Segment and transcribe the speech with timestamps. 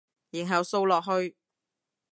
[0.31, 1.35] 然後掃落去